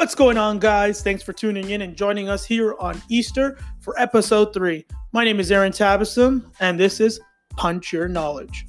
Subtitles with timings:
[0.00, 1.02] What's going on, guys?
[1.02, 4.86] Thanks for tuning in and joining us here on Easter for episode three.
[5.12, 8.64] My name is Aaron Tabasum, and this is Punch Your Knowledge.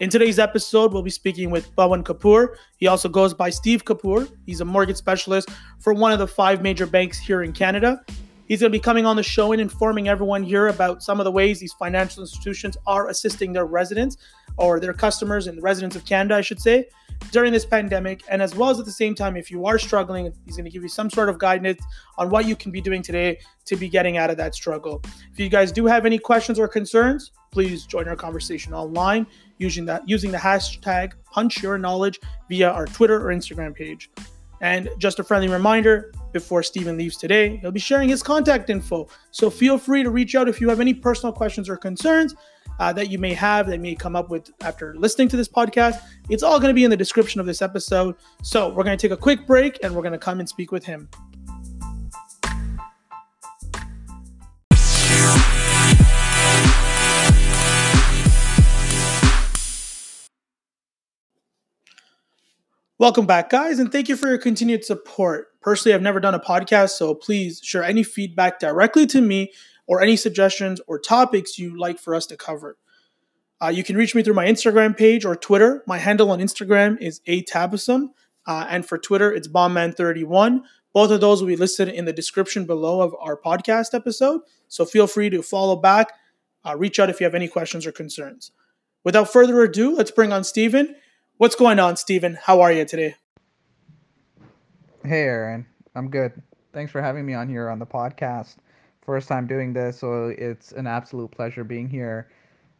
[0.00, 2.56] In today's episode, we'll be speaking with Pawan Kapoor.
[2.78, 4.26] He also goes by Steve Kapoor.
[4.46, 5.50] He's a mortgage specialist
[5.80, 8.02] for one of the five major banks here in Canada.
[8.48, 11.24] He's going to be coming on the show and informing everyone here about some of
[11.24, 14.16] the ways these financial institutions are assisting their residents
[14.56, 16.88] or their customers and the residents of Canada, I should say,
[17.32, 18.22] during this pandemic.
[18.28, 20.70] And as well as at the same time, if you are struggling, he's going to
[20.70, 21.82] give you some sort of guidance
[22.18, 25.02] on what you can be doing today to be getting out of that struggle.
[25.32, 29.26] If you guys do have any questions or concerns, please join our conversation online
[29.58, 34.10] using that using the hashtag punch your knowledge via our Twitter or Instagram page.
[34.62, 39.08] And just a friendly reminder before Stephen leaves today, he'll be sharing his contact info.
[39.30, 42.34] So feel free to reach out if you have any personal questions or concerns
[42.80, 46.00] uh, that you may have that may come up with after listening to this podcast.
[46.30, 48.16] It's all going to be in the description of this episode.
[48.42, 50.72] So we're going to take a quick break and we're going to come and speak
[50.72, 51.08] with him.
[62.98, 65.48] Welcome back, guys, and thank you for your continued support.
[65.62, 69.52] Personally, I've never done a podcast, so please share any feedback directly to me
[69.90, 72.78] or any suggestions or topics you'd like for us to cover.
[73.60, 75.82] Uh, you can reach me through my Instagram page or Twitter.
[75.84, 78.10] My handle on Instagram is atabasum,
[78.46, 80.62] uh, and for Twitter, it's bombman31.
[80.92, 84.84] Both of those will be listed in the description below of our podcast episode, so
[84.84, 86.12] feel free to follow back.
[86.64, 88.52] Uh, reach out if you have any questions or concerns.
[89.02, 90.94] Without further ado, let's bring on Steven
[91.40, 92.34] What's going on, Steven?
[92.34, 93.14] How are you today?
[95.02, 95.64] Hey, Aaron.
[95.94, 96.34] I'm good.
[96.74, 98.56] Thanks for having me on here on the podcast.
[99.10, 102.28] First time doing this, so it's an absolute pleasure being here.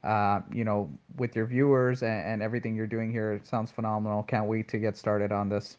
[0.05, 4.23] Uh, you know, with your viewers and, and everything you're doing here, it sounds phenomenal.
[4.23, 5.77] Can't wait to get started on this.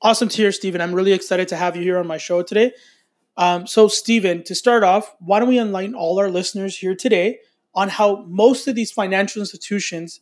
[0.00, 0.80] Awesome to hear, Steven.
[0.80, 2.70] I'm really excited to have you here on my show today.
[3.36, 7.40] Um, so, Steven, to start off, why don't we enlighten all our listeners here today
[7.74, 10.20] on how most of these financial institutions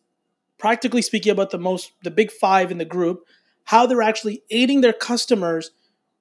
[0.56, 3.26] practically speaking about the most the big five in the group
[3.64, 5.72] how they're actually aiding their customers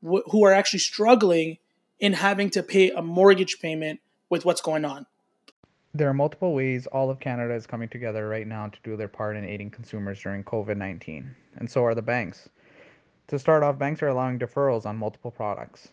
[0.04, 1.58] wh- who are actually struggling
[2.00, 4.00] in having to pay a mortgage payment
[4.30, 5.06] with what's going on.
[5.94, 9.08] There are multiple ways all of canada is coming together right now to do their
[9.08, 11.26] part in aiding consumers during covid-19
[11.58, 12.50] and so are the banks.
[13.28, 15.90] To start off banks are allowing deferrals on multiple products.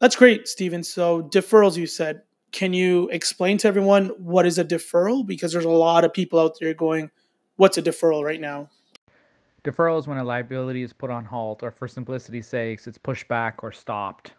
[0.00, 0.82] That's great steven.
[0.82, 2.22] So deferrals you said.
[2.52, 5.26] Can you explain to everyone what is a deferral?
[5.26, 7.10] Because there's a lot of people out there going,
[7.56, 8.68] what's a deferral right now?
[9.64, 13.26] Deferral is when a liability is put on halt, or for simplicity's sakes, it's pushed
[13.28, 14.32] back or stopped.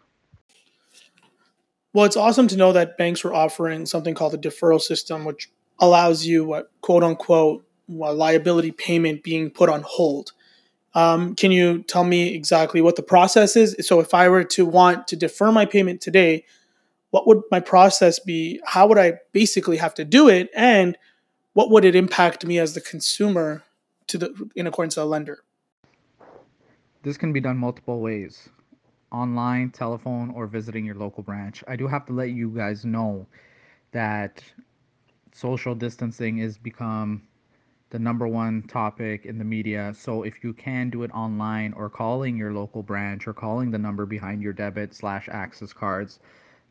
[1.92, 5.50] Well, it's awesome to know that banks were offering something called a deferral system, which
[5.78, 10.32] allows you what quote unquote liability payment being put on hold.
[10.94, 13.76] Um, can you tell me exactly what the process is?
[13.80, 16.44] So, if I were to want to defer my payment today,
[17.10, 18.60] what would my process be?
[18.64, 20.50] How would I basically have to do it?
[20.54, 20.96] And
[21.52, 23.62] what would it impact me as the consumer
[24.08, 25.42] to the in accordance to the lender?
[27.02, 28.48] This can be done multiple ways.
[29.12, 31.62] Online, telephone, or visiting your local branch.
[31.68, 33.26] I do have to let you guys know
[33.92, 34.42] that
[35.32, 37.22] social distancing is become
[37.90, 39.92] the number one topic in the media.
[39.96, 43.78] So if you can do it online or calling your local branch or calling the
[43.78, 46.18] number behind your debit slash access cards,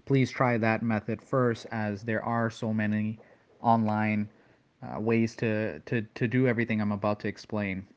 [0.06, 3.20] please try that method first as there are so many
[3.62, 4.30] online
[4.86, 7.88] uh, ways to, to, to do everything I'm about to explain.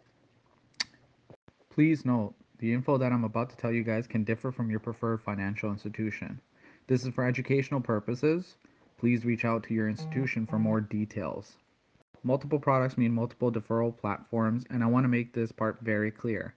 [1.70, 4.80] Please note, the info that I'm about to tell you guys can differ from your
[4.80, 6.40] preferred financial institution.
[6.86, 8.56] This is for educational purposes.
[8.98, 11.56] Please reach out to your institution for more details.
[12.24, 16.54] Multiple products mean multiple deferral platforms, and I want to make this part very clear.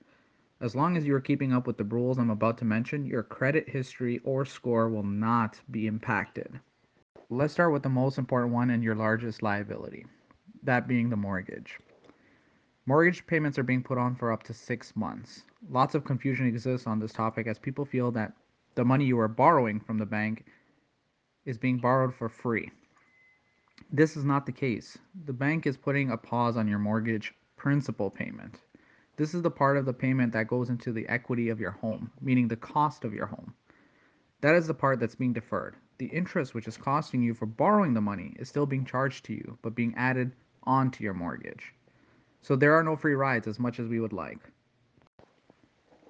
[0.60, 3.24] As long as you are keeping up with the rules I'm about to mention, your
[3.24, 6.60] credit history or score will not be impacted.
[7.30, 10.06] Let's start with the most important one and your largest liability,
[10.64, 11.80] that being the mortgage.
[12.86, 15.44] Mortgage payments are being put on for up to six months.
[15.70, 18.34] Lots of confusion exists on this topic as people feel that
[18.76, 20.46] the money you are borrowing from the bank
[21.46, 22.72] is being borrowed for free.
[23.92, 24.98] This is not the case.
[25.26, 28.60] The bank is putting a pause on your mortgage principal payment.
[29.18, 32.12] This is the part of the payment that goes into the equity of your home,
[32.22, 33.54] meaning the cost of your home.
[34.42, 35.76] That is the part that's being deferred.
[36.00, 39.34] The interest which is costing you for borrowing the money is still being charged to
[39.34, 40.32] you, but being added
[40.64, 41.74] onto your mortgage.
[42.42, 44.40] So there are no free rides as much as we would like.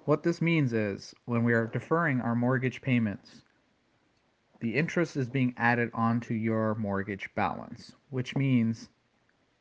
[0.04, 3.42] What this means is when we are deferring our mortgage payments,
[4.60, 8.88] the interest is being added onto your mortgage balance, which means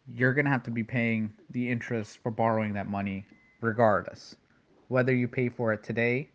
[0.08, 3.26] you're going to have to be paying the interest for borrowing that money
[3.62, 4.36] regardless.
[4.88, 6.30] Whether you pay for it today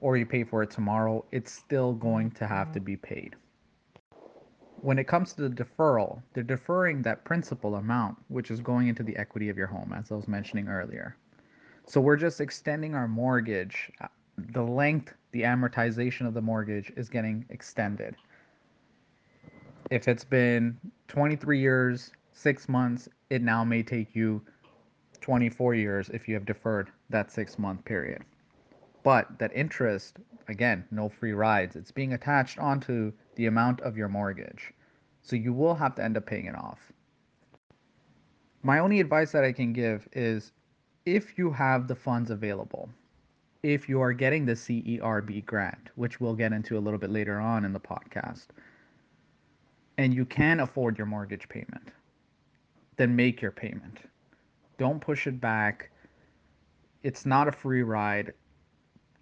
[0.00, 3.36] or you pay for it tomorrow, it's still going to have to be paid.
[4.82, 9.02] When it comes to the deferral, they're deferring that principal amount, which is going into
[9.02, 11.16] the equity of your home, as I was mentioning earlier.
[11.86, 13.90] So we're just extending our mortgage.
[14.00, 18.16] Uh, the length, the amortization of the mortgage is getting extended.
[19.90, 24.42] If it's been 23 years, six months, it now may take you
[25.20, 28.22] 24 years if you have deferred that six month period.
[29.02, 34.08] But that interest, again, no free rides, it's being attached onto the amount of your
[34.08, 34.72] mortgage.
[35.22, 36.92] So you will have to end up paying it off.
[38.62, 40.52] My only advice that I can give is
[41.04, 42.88] if you have the funds available,
[43.62, 47.38] if you are getting the CERB grant, which we'll get into a little bit later
[47.40, 48.46] on in the podcast,
[49.98, 51.90] and you can afford your mortgage payment,
[52.96, 53.98] then make your payment.
[54.78, 55.90] Don't push it back.
[57.02, 58.32] It's not a free ride.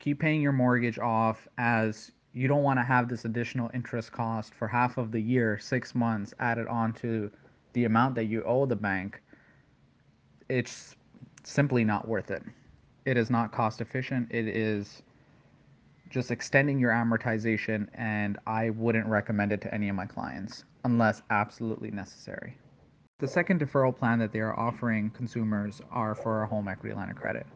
[0.05, 4.53] Keep paying your mortgage off as you don't want to have this additional interest cost
[4.53, 7.31] for half of the year, six months added on to
[7.73, 9.23] the amount that you owe the bank.
[10.51, 10.95] It's
[11.43, 12.43] simply not worth it.
[13.07, 14.29] It is not cost efficient.
[14.31, 15.03] It is
[16.11, 21.23] just extending your amortization, and I wouldn't recommend it to any of my clients unless
[21.31, 22.59] absolutely necessary.
[23.21, 27.09] The second deferral plan that they are offering consumers are for a home equity line
[27.09, 27.47] of credit.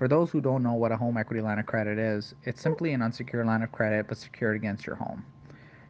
[0.00, 2.94] For those who don't know what a home equity line of credit is, it's simply
[2.94, 5.22] an unsecured line of credit but secured against your home.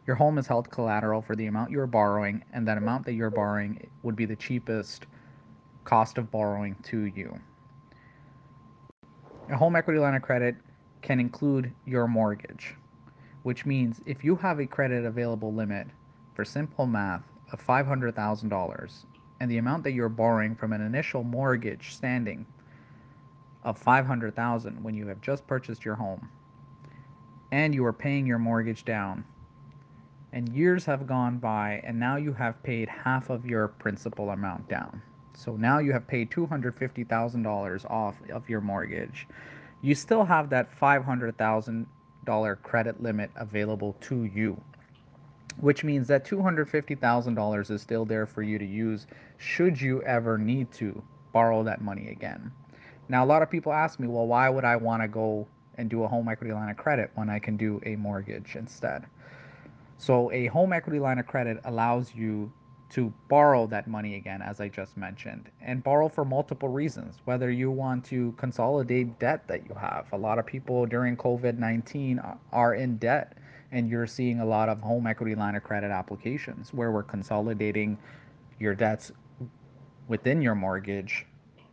[0.05, 3.31] Your home is held collateral for the amount you're borrowing, and that amount that you're
[3.31, 5.07] borrowing would be the cheapest
[5.85, 7.39] cost of borrowing to you.
[9.49, 10.57] A home equity line of credit
[11.03, 12.75] can include your mortgage,
[13.45, 15.87] which means if you have a credit available limit
[16.35, 17.23] for simple math
[17.53, 19.05] of $500,000
[19.39, 22.45] and the amount that you're borrowing from an initial mortgage standing
[23.65, 26.29] of 500,000 when you have just purchased your home
[27.53, 29.25] and you are paying your mortgage down
[30.33, 34.69] and years have gone by and now you have paid half of your principal amount
[34.69, 35.03] down
[35.41, 39.27] so now you have paid $250,000 off of your mortgage.
[39.81, 44.61] You still have that $500,000 credit limit available to you,
[45.59, 49.07] which means that $250,000 is still there for you to use
[49.39, 51.03] should you ever need to
[51.33, 52.53] borrow that money again.
[53.11, 55.91] Now, a lot of people ask me, well, why would I want to go and
[55.91, 59.05] do a home equity line of credit when I can do a mortgage instead?
[59.99, 62.53] So, a home equity line of credit allows you
[62.91, 67.17] to borrow that money again, as I just mentioned, and borrow for multiple reasons.
[67.25, 71.59] Whether you want to consolidate debt that you have, a lot of people during COVID
[71.59, 72.21] 19
[72.53, 73.37] are in debt,
[73.73, 77.99] and you're seeing a lot of home equity line of credit applications where we're consolidating
[78.61, 79.11] your debts
[80.07, 81.27] within your mortgage,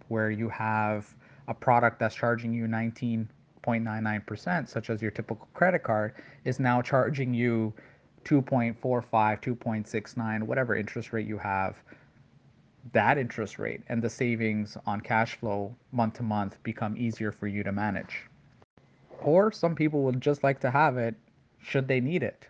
[0.07, 1.13] where you have
[1.47, 7.33] a product that's charging you 19.99%, such as your typical credit card, is now charging
[7.33, 7.73] you
[8.25, 8.75] 2.45,
[9.11, 11.77] 2.69, whatever interest rate you have,
[12.93, 17.47] that interest rate and the savings on cash flow month to month become easier for
[17.47, 18.23] you to manage.
[19.21, 21.15] Or some people would just like to have it
[21.61, 22.45] should they need it.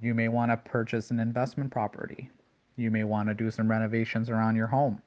[0.00, 2.30] You may want to purchase an investment property.
[2.76, 5.00] You may want to do some renovations around your home.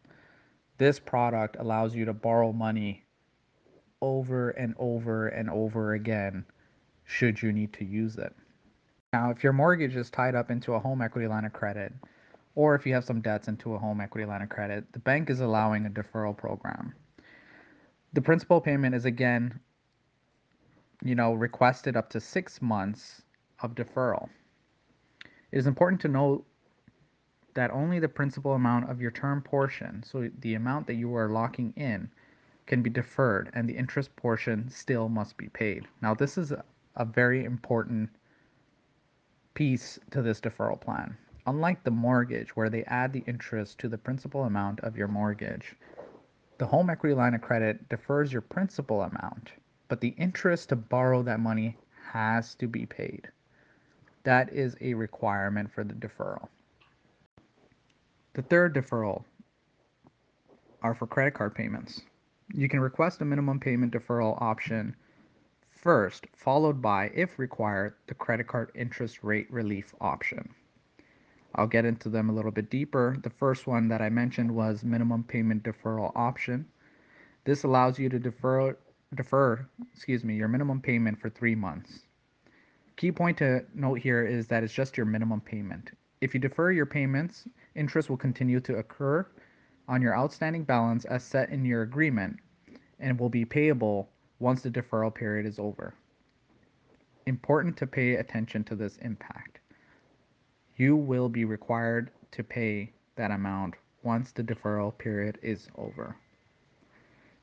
[0.79, 3.03] This product allows you to borrow money
[4.01, 6.45] over and over and over again
[7.03, 8.33] should you need to use it.
[9.11, 11.91] Now, if your mortgage is tied up into a home equity line of credit,
[12.55, 15.29] or if you have some debts into a home equity line of credit, the bank
[15.29, 16.93] is allowing a deferral program.
[18.13, 19.59] The principal payment is again,
[21.03, 23.21] you know, requested up to six months
[23.61, 24.29] of deferral.
[25.51, 26.45] It is important to note
[27.53, 31.29] that only the principal amount of your term portion, so the amount that you are
[31.29, 32.09] locking in,
[32.65, 35.87] can be deferred, and the interest portion still must be paid.
[36.01, 36.63] Now, this is a,
[36.95, 38.09] a very important
[39.55, 41.17] piece to this deferral plan.
[41.47, 45.75] Unlike the mortgage, where they add the interest to the principal amount of your mortgage,
[46.59, 49.51] the home equity line of credit defers your principal amount,
[49.87, 51.75] but the interest to borrow that money
[52.11, 53.29] has to be paid.
[54.23, 56.49] That is a requirement for the deferral.
[58.39, 59.25] The third deferral
[60.81, 62.03] are for credit card payments.
[62.53, 64.95] You can request a minimum payment deferral option
[65.69, 70.47] first, followed by, if required, the credit card interest rate relief option.
[71.55, 73.17] I'll get into them a little bit deeper.
[73.21, 76.65] The first one that I mentioned was minimum payment deferral option.
[77.43, 78.77] This allows you to defer
[79.15, 82.03] defer, excuse me, your minimum payment for 3 months.
[82.95, 85.91] Key point to note here is that it's just your minimum payment.
[86.21, 89.25] If you defer your payments, interest will continue to occur
[89.87, 92.37] on your outstanding balance as set in your agreement
[92.99, 94.09] and will be payable
[94.39, 95.93] once the deferral period is over.
[97.25, 99.59] Important to pay attention to this impact.
[100.75, 106.15] You will be required to pay that amount once the deferral period is over.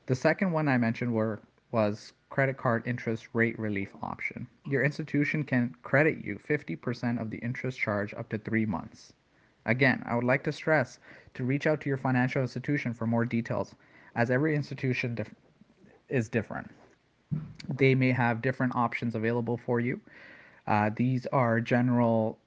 [0.05, 4.47] The second one I mentioned were, was credit card interest rate relief option.
[4.65, 9.13] Your institution can credit you 50% of the interest charge up to three months.
[9.65, 10.99] Again, I would like to stress
[11.33, 13.75] to reach out to your financial institution for more details,
[14.15, 15.35] as every institution dif-
[16.09, 16.69] is different.
[17.75, 19.99] They may have different options available for you.
[20.65, 22.37] Uh, these are general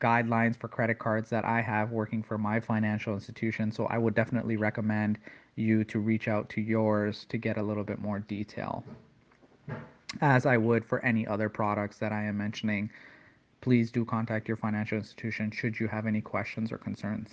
[0.00, 3.70] guidelines for credit cards that I have working for my financial institution.
[3.72, 5.18] So I would definitely recommend
[5.56, 8.84] you to reach out to yours to get a little bit more detail.
[10.20, 12.90] As I would for any other products that I am mentioning,
[13.60, 17.30] please do contact your financial institution should you have any questions or concerns.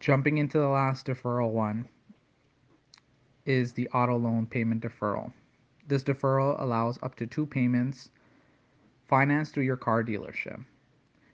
[0.00, 1.88] Jumping into the last deferral one
[3.46, 5.32] is the auto loan payment deferral.
[5.86, 8.10] This deferral allows up to two payments
[9.08, 10.64] financed through your car dealership.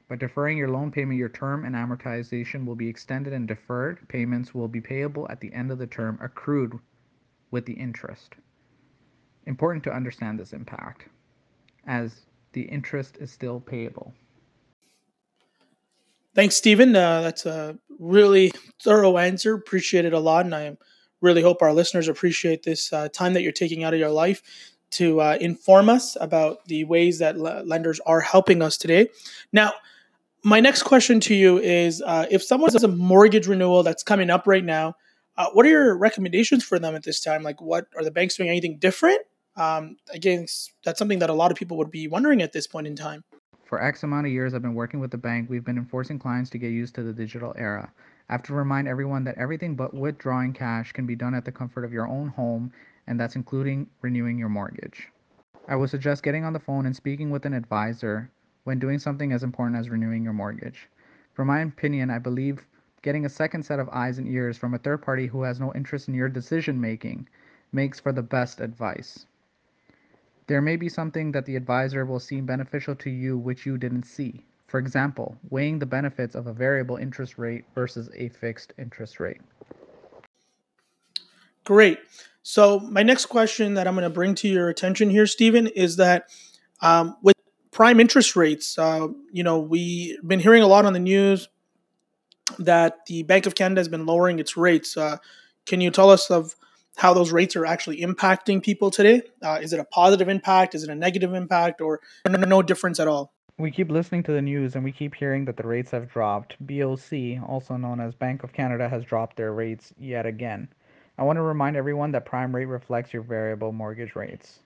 [0.09, 4.55] By deferring your loan payment, your term and amortization will be extended and deferred payments
[4.55, 6.79] will be payable at the end of the term accrued
[7.51, 8.35] with the interest.
[9.47, 11.07] Important to understand this impact
[11.87, 14.15] as the interest is still payable.
[16.35, 16.95] Thanks, Stephen.
[16.95, 19.55] Uh, that's a really thorough answer.
[19.55, 20.45] Appreciate it a lot.
[20.45, 20.77] And I
[21.21, 24.43] really hope our listeners appreciate this uh, time that you're taking out of your life
[24.91, 29.09] to uh, inform us about the ways that l- lenders are helping us today.
[29.53, 29.73] Now,
[30.47, 34.31] my next question to you is uh, if someone has a mortgage renewal that's coming
[34.31, 34.95] up right now,
[35.37, 37.43] uh, what are your recommendations for them at this time?
[37.43, 39.23] Like, what are the banks doing anything different?
[39.57, 40.47] Um, again,
[40.85, 43.25] that's something that a lot of people would be wondering at this point in time.
[43.65, 46.49] For X amount of years I've been working with the bank, we've been enforcing clients
[46.51, 47.91] to get used to the digital era.
[48.29, 51.51] I have to remind everyone that everything but withdrawing cash can be done at the
[51.51, 52.73] comfort of your own home,
[53.09, 55.09] and that's including renewing your mortgage.
[55.69, 58.31] I would suggest getting on the phone and speaking with an advisor
[58.67, 60.89] when doing something as important as renewing your mortgage.
[61.35, 62.67] From my opinion, I believe
[63.01, 65.73] getting a second set of eyes and ears from a third party who has no
[65.75, 67.29] interest in your decision making
[67.71, 69.25] makes for the best advice.
[70.49, 74.03] There may be something that the advisor will seem beneficial to you which you didn't
[74.03, 74.45] see.
[74.67, 79.41] For example, weighing the benefits of a variable interest rate versus a fixed interest rate.
[81.63, 82.01] Great.
[82.43, 85.97] So, my next question that I'm going to bring to your attention here, Stephen, is
[85.97, 86.31] that
[86.81, 87.36] um, with
[87.77, 88.79] prime interest rates.
[88.79, 91.51] Uh, you know, we've been hearing a lot on the news
[92.59, 94.97] that the Bank of Canada has been lowering its rates.
[94.97, 95.19] Uh,
[95.67, 96.57] can you tell us of
[96.97, 99.21] how those rates are actually impacting people today?
[99.43, 100.75] Uh, is it a positive impact?
[100.75, 103.35] Is it a negative impact, or no difference at all?
[103.59, 106.57] We keep listening to the news and we keep hearing that the rates have dropped.
[106.61, 110.69] BOC, also known as Bank of Canada, has dropped their rates yet again.
[111.19, 114.61] I want to remind everyone that prime rate reflects your variable mortgage rates.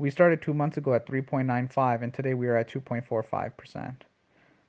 [0.00, 3.96] We started two months ago at 3.95 and today we are at 2.45%.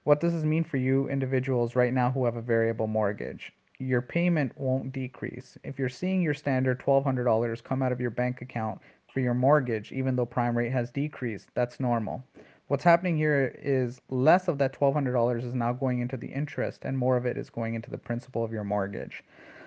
[0.03, 3.53] What does this mean for you individuals right now who have a variable mortgage?
[3.77, 5.55] Your payment won't decrease.
[5.63, 8.81] If you're seeing your standard $1,200 come out of your bank account
[9.13, 12.23] for your mortgage, even though prime rate has decreased, that's normal.
[12.65, 16.97] What's happening here is less of that $1,200 is now going into the interest and
[16.97, 19.23] more of it is going into the principal of your mortgage.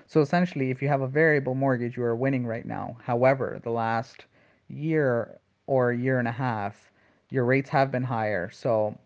[0.09, 2.97] So essentially, if you have a variable mortgage, you are winning right now.
[3.04, 4.25] However, the last
[4.69, 5.38] year
[5.72, 6.92] or a year and a half,
[7.30, 8.50] your rates have been higher.
[8.50, 8.98] So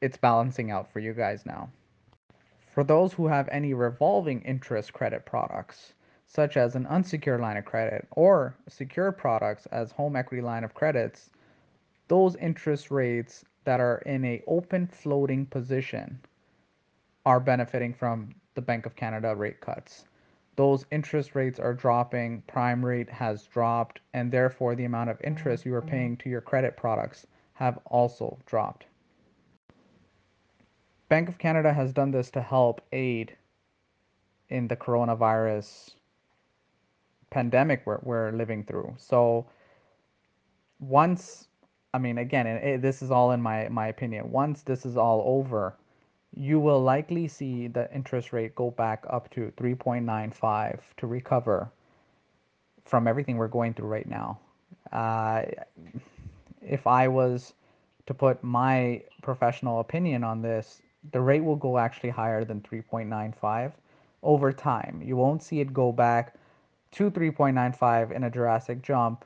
[0.00, 1.68] it's balancing out for you guys now.
[2.72, 5.92] For those who have any revolving interest credit products,
[6.26, 10.72] such as an unsecured line of credit or secured products as home equity line of
[10.72, 11.28] credits,
[12.08, 16.18] those interest rates that are in a open floating position
[17.26, 20.06] are benefiting from the Bank of Canada rate cuts
[20.56, 25.64] those interest rates are dropping, prime rate has dropped, and therefore the amount of interest
[25.64, 28.86] you are paying to your credit products have also dropped.
[31.08, 33.36] Bank of Canada has done this to help aid
[34.48, 35.94] in the coronavirus
[37.30, 38.94] pandemic we're, we're living through.
[38.96, 39.46] So
[40.78, 41.48] once,
[41.92, 44.96] I mean, again, it, eh, this is all in my, my opinion, once this is
[44.96, 45.76] all over,
[46.36, 51.70] you will likely see the interest rate go back up to 3.95 to recover
[52.84, 54.38] from everything we're going through right now.
[54.92, 55.42] Uh,
[56.60, 57.54] if I was
[58.06, 63.72] to put my professional opinion on this, the rate will go actually higher than 3.95
[64.22, 65.02] over time.
[65.04, 66.34] You won't see it go back
[66.92, 69.24] to 3.95 in a drastic jump.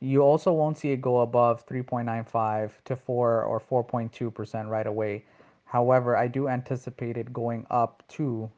[0.00, 5.24] You also won't see it go above 3.95 to 4 or 4.2% right away
[5.68, 8.50] However, I do anticipate it going up to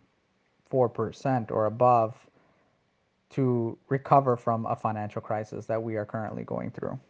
[0.71, 2.15] 4% or above
[3.31, 7.01] to recover from a financial crisis that we are currently going through.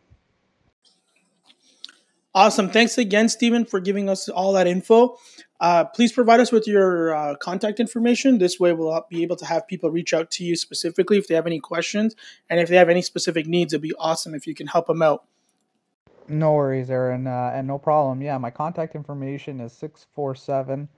[2.34, 2.70] Awesome.
[2.70, 5.18] Thanks again, Stephen, for giving us all that info.
[5.60, 8.38] Uh, please provide us with your uh, contact information.
[8.38, 11.34] This way, we'll be able to have people reach out to you specifically if they
[11.34, 12.14] have any questions.
[12.48, 15.02] And if they have any specific needs, it'd be awesome if you can help them
[15.02, 15.24] out.
[16.30, 17.26] No worries, Aaron.
[17.26, 18.22] Uh, and no problem.
[18.22, 20.88] Yeah, my contact information is 647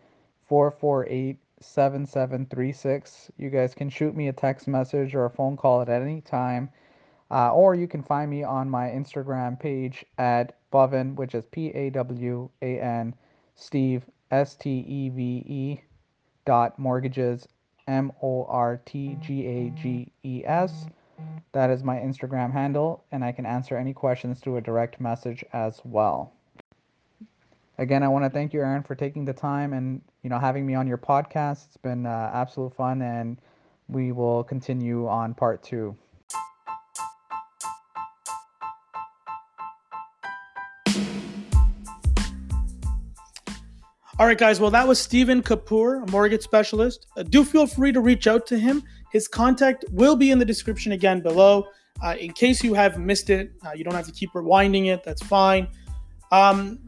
[0.47, 3.31] 448 7736.
[3.39, 6.69] You guys can shoot me a text message or a phone call at any time.
[7.31, 11.69] Uh, or you can find me on my Instagram page at Pawan, which is P
[11.69, 13.15] A W A N,
[13.55, 15.81] Steve, S T E V E,
[16.45, 17.49] dot mortgages,
[17.89, 20.85] M O R T G A G E S.
[21.53, 25.45] That is my Instagram handle, and I can answer any questions through a direct message
[25.53, 26.33] as well.
[27.79, 30.67] Again, I want to thank you, Aaron, for taking the time and you know having
[30.67, 31.67] me on your podcast.
[31.67, 33.39] It's been uh, absolute fun, and
[33.89, 35.97] we will continue on part two.
[44.19, 44.61] All right, guys.
[44.61, 47.07] Well, that was Stephen Kapoor, a mortgage specialist.
[47.17, 48.85] Uh, do feel free to reach out to him.
[49.13, 51.67] His contact will be in the description again below.
[52.03, 55.05] Uh, in case you have missed it, uh, you don't have to keep rewinding it.
[55.05, 55.69] That's fine.
[56.33, 56.81] Um,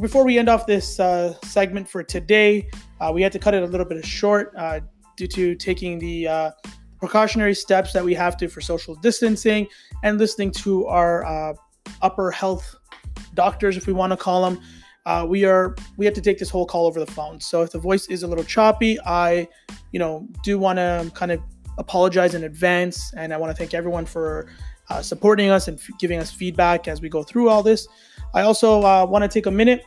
[0.00, 2.70] before we end off this uh, segment for today,
[3.00, 4.78] uh, we had to cut it a little bit short uh,
[5.16, 6.52] due to taking the
[7.00, 9.66] precautionary steps that we have to for social distancing
[10.04, 11.56] and listening to our
[12.00, 12.76] upper health
[13.34, 14.62] doctors, if we want to call them
[15.04, 17.40] uh, we are we had to take this whole call over the phone.
[17.40, 19.48] So if the voice is a little choppy, I,
[19.92, 21.40] you know, do want to kind of
[21.78, 24.48] apologize in advance, and I want to thank everyone for
[24.90, 27.88] uh, supporting us and f- giving us feedback as we go through all this.
[28.34, 29.82] I also uh, want to take a minute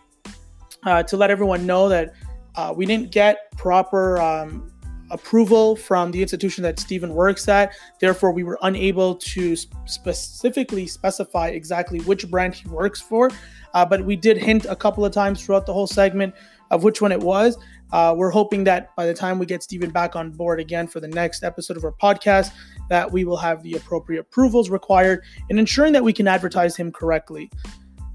[0.84, 2.14] uh, to let everyone know that
[2.56, 4.72] uh, we didn't get proper um,
[5.12, 7.74] approval from the institution that Stephen works at.
[8.00, 13.30] Therefore, we were unable to specifically specify exactly which brand he works for.
[13.74, 16.34] Uh, but we did hint a couple of times throughout the whole segment
[16.72, 17.58] of which one it was.
[17.92, 21.00] Uh, we're hoping that by the time we get Stephen back on board again for
[21.00, 22.52] the next episode of our podcast,
[22.90, 26.92] that we will have the appropriate approvals required in ensuring that we can advertise him
[26.92, 27.50] correctly.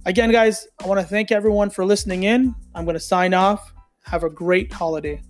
[0.07, 2.55] Again, guys, I want to thank everyone for listening in.
[2.75, 3.73] I'm going to sign off.
[4.05, 5.23] Have a great holiday.